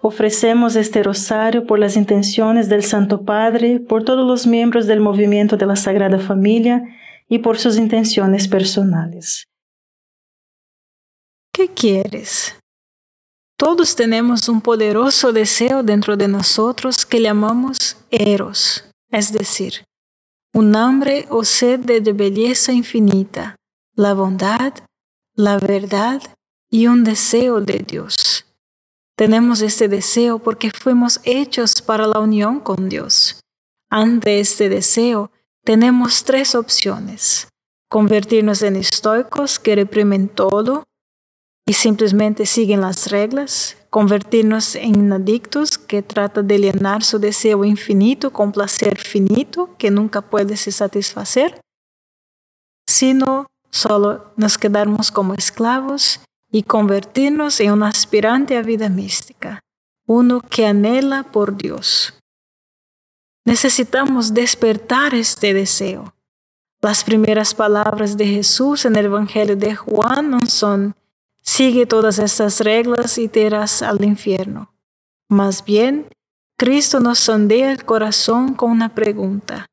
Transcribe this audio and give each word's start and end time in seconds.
Ofrecemos 0.00 0.76
este 0.76 1.02
rosario 1.02 1.66
por 1.66 1.78
las 1.78 1.96
intenciones 1.96 2.68
del 2.68 2.84
Santo 2.84 3.24
Padre, 3.24 3.80
por 3.80 4.04
todos 4.04 4.26
los 4.26 4.46
miembros 4.46 4.86
del 4.86 5.00
movimiento 5.00 5.56
de 5.56 5.66
la 5.66 5.76
Sagrada 5.76 6.18
Familia 6.18 6.82
y 7.28 7.38
por 7.38 7.58
sus 7.58 7.76
intenciones 7.76 8.46
personales. 8.46 9.46
¿Qué 11.52 11.68
quieres? 11.68 12.56
Todos 13.56 13.96
tenemos 13.96 14.48
un 14.48 14.60
poderoso 14.60 15.32
deseo 15.32 15.82
dentro 15.82 16.16
de 16.16 16.28
nosotros 16.28 17.04
que 17.04 17.20
llamamos 17.20 17.96
eros, 18.12 18.88
es 19.10 19.32
decir, 19.32 19.84
un 20.54 20.76
hambre 20.76 21.26
o 21.28 21.42
sed 21.42 21.80
de 21.80 22.00
belleza 22.12 22.72
infinita, 22.72 23.56
la 23.96 24.14
bondad, 24.14 24.74
la 25.34 25.58
verdad 25.58 26.22
y 26.70 26.86
un 26.86 27.02
deseo 27.02 27.60
de 27.60 27.78
Dios. 27.80 28.37
Tenemos 29.18 29.62
este 29.62 29.88
deseo 29.88 30.38
porque 30.38 30.70
fuimos 30.70 31.18
hechos 31.24 31.82
para 31.82 32.06
la 32.06 32.20
unión 32.20 32.60
con 32.60 32.88
Dios. 32.88 33.40
Ante 33.90 34.38
este 34.38 34.68
deseo, 34.68 35.32
tenemos 35.64 36.22
tres 36.22 36.54
opciones. 36.54 37.48
Convertirnos 37.90 38.62
en 38.62 38.76
estoicos 38.76 39.58
que 39.58 39.74
reprimen 39.74 40.28
todo 40.28 40.84
y 41.66 41.72
simplemente 41.72 42.46
siguen 42.46 42.80
las 42.80 43.10
reglas. 43.10 43.76
Convertirnos 43.90 44.76
en 44.76 45.12
adictos 45.12 45.78
que 45.78 46.00
tratan 46.02 46.46
de 46.46 46.60
llenar 46.60 47.02
su 47.02 47.18
deseo 47.18 47.64
infinito 47.64 48.32
con 48.32 48.52
placer 48.52 49.00
finito 49.00 49.74
que 49.78 49.90
nunca 49.90 50.20
puede 50.20 50.56
se 50.56 50.70
satisfacer. 50.70 51.60
Sino 52.88 53.48
solo 53.72 54.32
nos 54.36 54.58
quedamos 54.58 55.10
como 55.10 55.34
esclavos 55.34 56.20
y 56.50 56.62
convertirnos 56.62 57.60
en 57.60 57.72
un 57.72 57.82
aspirante 57.82 58.56
a 58.56 58.62
vida 58.62 58.88
mística, 58.88 59.60
uno 60.06 60.40
que 60.40 60.66
anhela 60.66 61.24
por 61.24 61.56
Dios. 61.56 62.14
Necesitamos 63.44 64.34
despertar 64.34 65.14
este 65.14 65.54
deseo. 65.54 66.14
Las 66.80 67.02
primeras 67.02 67.54
palabras 67.54 68.16
de 68.16 68.26
Jesús 68.26 68.84
en 68.84 68.96
el 68.96 69.06
Evangelio 69.06 69.56
de 69.56 69.74
Juan 69.74 70.30
no 70.30 70.38
son, 70.46 70.94
sigue 71.42 71.86
todas 71.86 72.18
estas 72.18 72.60
reglas 72.60 73.18
y 73.18 73.28
te 73.28 73.40
irás 73.40 73.82
al 73.82 74.04
infierno. 74.04 74.72
Más 75.28 75.64
bien, 75.64 76.08
Cristo 76.56 77.00
nos 77.00 77.18
sondea 77.18 77.72
el 77.72 77.84
corazón 77.84 78.54
con 78.54 78.70
una 78.70 78.94
pregunta. 78.94 79.66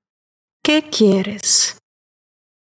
¿Qué 0.64 0.90
quieres? 0.90 1.78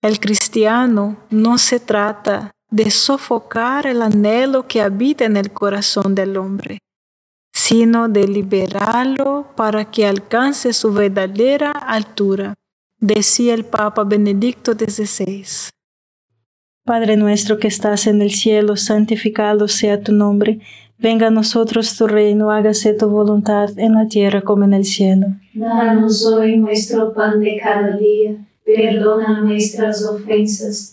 El 0.02 0.20
cristiano 0.20 1.18
no 1.30 1.58
se 1.58 1.80
trata 1.80 2.52
de 2.74 2.90
sofocar 2.90 3.86
el 3.86 4.02
anhelo 4.02 4.68
que 4.68 4.82
habita 4.82 5.26
en 5.26 5.38
el 5.38 5.52
corazón 5.52 6.16
del 6.16 6.38
hombre, 6.38 6.80
sino 7.54 8.10
de 8.10 8.28
liberarlo 8.28 9.46
para 9.56 9.92
que 9.92 10.08
alcance 10.08 10.74
su 10.74 10.92
verdadera 10.92 11.70
altura, 11.70 12.56
decía 13.00 13.54
el 13.54 13.64
Papa 13.64 14.04
Benedicto 14.06 14.74
XVI. 14.74 15.70
Padre 16.84 17.16
nuestro 17.16 17.60
que 17.60 17.68
estás 17.68 18.08
en 18.08 18.24
el 18.24 18.32
cielo, 18.32 18.76
santificado 18.76 19.68
sea 19.68 20.02
tu 20.02 20.12
nombre, 20.12 20.60
venga 20.98 21.28
a 21.28 21.30
nosotros 21.30 21.96
tu 21.96 22.08
reino, 22.08 22.50
hágase 22.50 22.96
tu 22.96 23.08
voluntad 23.08 23.70
en 23.78 23.94
la 23.94 24.08
tierra 24.08 24.42
como 24.42 24.64
en 24.64 24.74
el 24.74 24.86
cielo. 24.86 25.28
Danos 25.54 26.26
hoy 26.26 26.58
nuestro 26.58 27.14
pan 27.14 27.40
de 27.40 27.56
cada 27.64 27.96
día, 27.98 28.36
perdona 28.66 29.42
nuestras 29.42 30.04
ofensas 30.04 30.93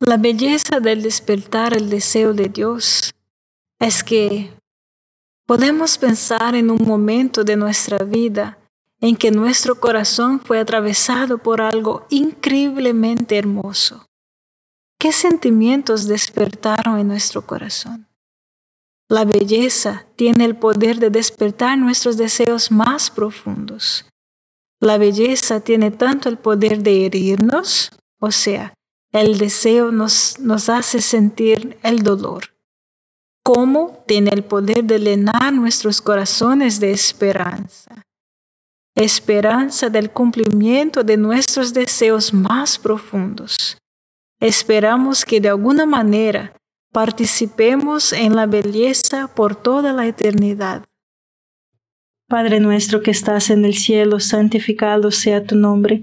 La 0.00 0.16
belleza 0.16 0.78
del 0.78 1.02
despertar 1.02 1.76
el 1.76 1.90
deseo 1.90 2.32
de 2.32 2.48
Dios 2.48 3.12
es 3.80 4.04
que 4.04 4.52
podemos 5.44 5.98
pensar 5.98 6.54
en 6.54 6.70
un 6.70 6.86
momento 6.86 7.42
de 7.42 7.56
nuestra 7.56 7.98
vida 8.04 8.58
en 9.00 9.16
que 9.16 9.32
nuestro 9.32 9.80
corazón 9.80 10.38
fue 10.40 10.60
atravesado 10.60 11.38
por 11.38 11.60
algo 11.60 12.06
increíblemente 12.10 13.36
hermoso. 13.36 14.06
¿Qué 15.00 15.12
sentimientos 15.12 16.06
despertaron 16.06 16.98
en 16.98 17.08
nuestro 17.08 17.44
corazón? 17.44 18.06
La 19.08 19.24
belleza 19.24 20.06
tiene 20.14 20.44
el 20.44 20.56
poder 20.56 20.98
de 20.98 21.10
despertar 21.10 21.76
nuestros 21.76 22.16
deseos 22.16 22.70
más 22.70 23.10
profundos. 23.10 24.04
La 24.80 24.96
belleza 24.96 25.60
tiene 25.60 25.90
tanto 25.90 26.28
el 26.28 26.38
poder 26.38 26.82
de 26.82 27.06
herirnos, 27.06 27.90
o 28.20 28.30
sea, 28.30 28.74
el 29.12 29.38
deseo 29.38 29.90
nos, 29.90 30.38
nos 30.38 30.68
hace 30.68 31.00
sentir 31.00 31.78
el 31.82 32.02
dolor, 32.02 32.44
como 33.42 34.04
tiene 34.06 34.30
el 34.30 34.44
poder 34.44 34.84
de 34.84 34.98
llenar 34.98 35.52
nuestros 35.52 36.00
corazones 36.02 36.80
de 36.80 36.92
esperanza. 36.92 38.02
Esperanza 38.94 39.88
del 39.88 40.10
cumplimiento 40.10 41.04
de 41.04 41.16
nuestros 41.16 41.72
deseos 41.72 42.34
más 42.34 42.78
profundos. 42.78 43.78
Esperamos 44.40 45.24
que 45.24 45.40
de 45.40 45.48
alguna 45.48 45.86
manera 45.86 46.52
participemos 46.92 48.12
en 48.12 48.34
la 48.34 48.46
belleza 48.46 49.28
por 49.28 49.54
toda 49.54 49.92
la 49.92 50.06
eternidad. 50.06 50.84
Padre 52.28 52.60
nuestro 52.60 53.02
que 53.02 53.10
estás 53.10 53.50
en 53.50 53.64
el 53.64 53.74
cielo, 53.74 54.20
santificado 54.20 55.10
sea 55.10 55.44
tu 55.44 55.56
nombre. 55.56 56.02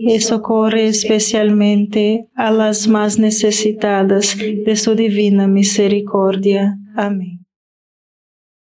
y 0.00 0.20
socorre 0.20 0.86
especialmente 0.86 2.28
a 2.36 2.52
las 2.52 2.86
más 2.86 3.18
necesitadas 3.18 4.36
de 4.38 4.76
su 4.76 4.94
divina 4.94 5.48
misericordia. 5.48 6.78
Amén. 6.94 7.44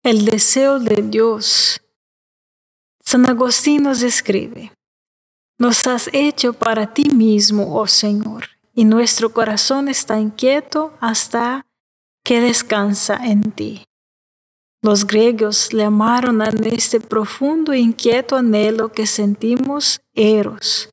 El 0.01 0.23
deseo 0.23 0.79
de 0.79 1.03
Dios. 1.03 1.81
San 3.01 3.29
Agustín 3.29 3.83
nos 3.83 4.01
escribe, 4.01 4.71
Nos 5.59 5.85
has 5.87 6.09
hecho 6.13 6.53
para 6.53 6.93
ti 6.93 7.09
mismo, 7.13 7.75
oh 7.75 7.87
Señor, 7.87 8.45
y 8.73 8.85
nuestro 8.85 9.33
corazón 9.33 9.89
está 9.89 10.17
inquieto 10.17 10.93
hasta 11.01 11.65
que 12.23 12.39
descansa 12.39 13.17
en 13.17 13.51
ti. 13.51 13.83
Los 14.81 15.05
griegos 15.05 15.73
le 15.73 15.83
llamaron 15.83 16.41
a 16.41 16.45
este 16.47 17.01
profundo 17.01 17.73
e 17.73 17.79
inquieto 17.79 18.37
anhelo 18.37 18.91
que 18.93 19.05
sentimos 19.05 19.99
eros, 20.13 20.89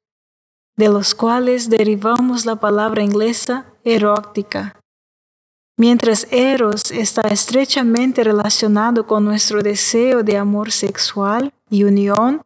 de 0.76 0.88
los 0.88 1.14
cuales 1.14 1.69
derivamos 1.69 2.47
la 2.47 2.57
palabra 2.57 3.02
inglesa 3.02 3.67
erótica. 3.85 4.79
Mientras 5.79 6.26
eros 6.31 6.91
está 6.91 7.23
estrechamente 7.23 8.23
relacionado 8.23 9.07
con 9.07 9.25
nuestro 9.25 9.62
deseo 9.62 10.23
de 10.23 10.37
amor 10.37 10.71
sexual 10.71 11.52
y 11.71 11.85
unión, 11.85 12.43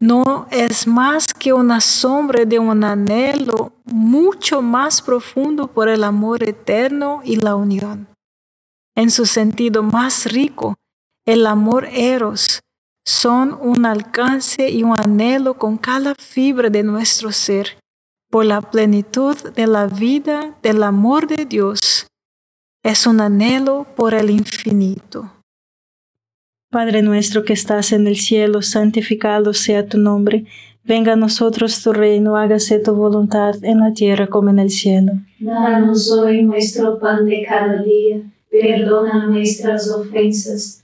no 0.00 0.46
es 0.50 0.86
más 0.86 1.26
que 1.32 1.52
una 1.52 1.80
sombra 1.80 2.44
de 2.44 2.58
un 2.58 2.84
anhelo 2.84 3.72
mucho 3.84 4.60
más 4.60 5.00
profundo 5.00 5.68
por 5.68 5.88
el 5.88 6.04
amor 6.04 6.42
eterno 6.42 7.22
y 7.24 7.36
la 7.36 7.54
unión. 7.54 8.08
En 8.96 9.10
su 9.10 9.24
sentido 9.24 9.82
más 9.82 10.26
rico, 10.26 10.74
el 11.24 11.46
amor 11.46 11.86
eros 11.90 12.60
son 13.04 13.58
un 13.60 13.84
alcance 13.84 14.70
y 14.70 14.82
un 14.82 14.94
anhelo 14.98 15.54
con 15.54 15.76
cada 15.76 16.14
fibra 16.14 16.70
de 16.70 16.82
nuestro 16.82 17.32
ser 17.32 17.76
por 18.30 18.46
la 18.46 18.62
plenitud 18.62 19.36
de 19.54 19.66
la 19.66 19.86
vida 19.86 20.56
del 20.62 20.82
amor 20.82 21.26
de 21.28 21.44
Dios. 21.44 22.06
Es 22.82 23.06
un 23.06 23.20
anhelo 23.20 23.86
por 23.94 24.14
el 24.14 24.30
infinito. 24.30 25.30
Padre 26.70 27.02
nuestro 27.02 27.44
que 27.44 27.52
estás 27.52 27.92
en 27.92 28.06
el 28.08 28.16
cielo, 28.16 28.62
santificado 28.62 29.54
sea 29.54 29.86
tu 29.86 29.98
nombre. 29.98 30.46
Venga 30.82 31.12
a 31.12 31.16
nosotros 31.16 31.82
tu 31.82 31.92
reino, 31.92 32.36
hágase 32.36 32.78
tu 32.80 32.94
voluntad 32.94 33.54
en 33.62 33.80
la 33.80 33.92
tierra 33.92 34.26
como 34.26 34.50
en 34.50 34.58
el 34.58 34.70
cielo. 34.70 35.12
Danos 35.38 36.10
hoy 36.10 36.42
nuestro 36.42 36.98
pan 36.98 37.26
de 37.26 37.44
cada 37.48 37.82
día. 37.82 38.22
Perdona 38.50 39.26
nuestras 39.26 39.88
ofensas 39.90 40.83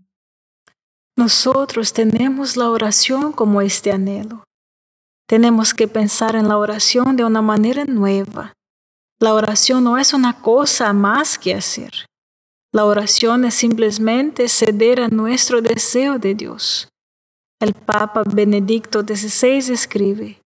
Nosotros 1.21 1.93
tenemos 1.93 2.57
la 2.57 2.71
oración 2.71 3.31
como 3.31 3.61
este 3.61 3.91
anhelo. 3.91 4.43
Tenemos 5.27 5.71
que 5.71 5.87
pensar 5.87 6.35
en 6.35 6.47
la 6.47 6.57
oración 6.57 7.15
de 7.15 7.23
una 7.23 7.43
manera 7.43 7.85
nueva. 7.85 8.53
La 9.19 9.35
oración 9.35 9.83
no 9.83 9.99
es 9.99 10.15
una 10.15 10.41
cosa 10.41 10.91
más 10.93 11.37
que 11.37 11.53
hacer. 11.53 11.91
La 12.73 12.85
oración 12.85 13.45
es 13.45 13.53
simplemente 13.53 14.49
ceder 14.49 14.99
a 14.99 15.09
nuestro 15.09 15.61
deseo 15.61 16.17
de 16.17 16.33
Dios. 16.33 16.89
El 17.59 17.75
Papa 17.75 18.23
Benedicto 18.25 19.01
XVI 19.01 19.73
escribe, 19.73 20.41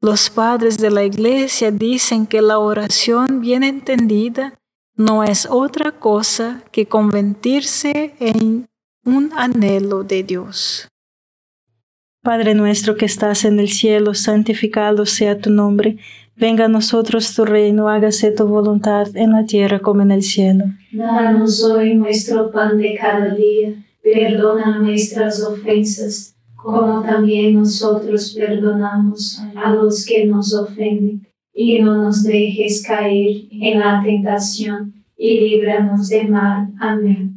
los 0.00 0.30
padres 0.30 0.78
de 0.78 0.90
la 0.92 1.04
Iglesia 1.04 1.70
dicen 1.70 2.26
que 2.26 2.40
la 2.40 2.58
oración 2.58 3.42
bien 3.42 3.62
entendida 3.62 4.54
no 4.94 5.22
es 5.22 5.44
otra 5.44 5.92
cosa 5.92 6.64
que 6.72 6.86
convertirse 6.86 8.14
en 8.18 8.66
un 9.06 9.30
anhelo 9.36 10.02
de 10.02 10.24
Dios. 10.24 10.88
Padre 12.22 12.54
nuestro 12.54 12.96
que 12.96 13.06
estás 13.06 13.44
en 13.44 13.60
el 13.60 13.68
cielo, 13.68 14.14
santificado 14.14 15.06
sea 15.06 15.38
tu 15.38 15.48
nombre. 15.48 15.96
Venga 16.34 16.64
a 16.64 16.68
nosotros 16.68 17.32
tu 17.34 17.44
reino, 17.44 17.88
hágase 17.88 18.32
tu 18.32 18.46
voluntad 18.46 19.16
en 19.16 19.30
la 19.30 19.46
tierra 19.46 19.78
como 19.78 20.02
en 20.02 20.10
el 20.10 20.22
cielo. 20.22 20.64
Danos 20.90 21.62
hoy 21.62 21.94
nuestro 21.94 22.50
pan 22.50 22.78
de 22.78 22.96
cada 23.00 23.32
día, 23.32 23.74
perdona 24.02 24.80
nuestras 24.80 25.40
ofensas, 25.40 26.34
como 26.56 27.00
también 27.02 27.54
nosotros 27.54 28.34
perdonamos 28.36 29.40
a 29.54 29.72
los 29.72 30.04
que 30.04 30.26
nos 30.26 30.52
ofenden, 30.52 31.26
y 31.54 31.80
no 31.80 32.02
nos 32.02 32.24
dejes 32.24 32.82
caer 32.86 33.46
en 33.50 33.78
la 33.78 34.02
tentación 34.04 34.92
y 35.16 35.40
líbranos 35.40 36.08
de 36.08 36.24
mal. 36.24 36.68
Amén. 36.78 37.25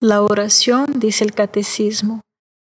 La 0.00 0.20
oración, 0.20 0.86
dice 0.96 1.24
el 1.24 1.32
catecismo, 1.32 2.20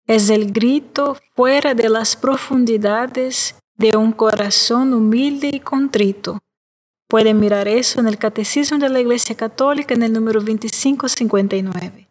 es 0.06 0.30
el 0.30 0.52
grito 0.52 1.16
fuera 1.34 1.74
de 1.74 1.88
las 1.88 2.14
profundidades 2.14 3.56
de 3.76 3.96
un 3.96 4.12
corazón 4.12 4.94
humilde 4.94 5.50
y 5.52 5.58
contrito. 5.58 6.38
Pueden 7.08 7.40
mirar 7.40 7.66
eso 7.66 7.98
en 7.98 8.06
el 8.06 8.16
Catecismo 8.16 8.78
de 8.78 8.88
la 8.88 9.00
Iglesia 9.00 9.36
Católica 9.36 9.94
en 9.94 10.04
el 10.04 10.12
número 10.12 10.40
2559. 10.40 12.08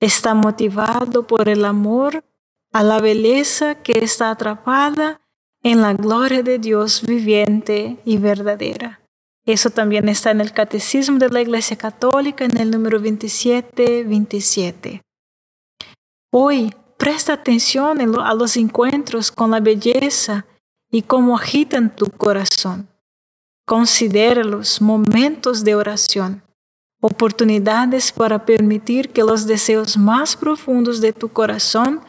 Está 0.00 0.34
motivado 0.34 1.24
por 1.26 1.48
el 1.48 1.64
amor 1.64 2.24
a 2.72 2.82
la 2.82 3.00
belleza 3.00 3.76
que 3.76 4.00
está 4.00 4.30
atrapada 4.30 5.20
en 5.62 5.80
la 5.80 5.94
gloria 5.94 6.42
de 6.42 6.58
Dios 6.58 7.02
viviente 7.02 7.98
y 8.04 8.18
verdadera. 8.18 9.03
Eso 9.46 9.68
también 9.68 10.08
está 10.08 10.30
en 10.30 10.40
el 10.40 10.52
Catecismo 10.52 11.18
de 11.18 11.28
la 11.28 11.42
Iglesia 11.42 11.76
Católica 11.76 12.46
en 12.46 12.56
el 12.56 12.70
número 12.70 12.98
2727. 12.98 15.02
Hoy 16.32 16.74
presta 16.96 17.34
atención 17.34 18.00
a 18.20 18.34
los 18.34 18.56
encuentros 18.56 19.30
con 19.30 19.50
la 19.50 19.60
belleza 19.60 20.46
y 20.90 21.02
cómo 21.02 21.36
agitan 21.36 21.94
tu 21.94 22.06
corazón. 22.06 22.88
Considera 23.66 24.44
los 24.44 24.80
momentos 24.80 25.62
de 25.62 25.74
oración, 25.74 26.42
oportunidades 27.02 28.12
para 28.12 28.46
permitir 28.46 29.10
que 29.10 29.22
los 29.22 29.46
deseos 29.46 29.98
más 29.98 30.36
profundos 30.36 31.02
de 31.02 31.12
tu 31.12 31.28
corazón 31.28 32.00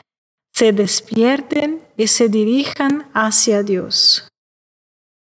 se 0.53 0.71
despierten 0.71 1.85
y 1.97 2.07
se 2.07 2.29
dirijan 2.29 3.09
hacia 3.13 3.61
Dios. 3.61 4.29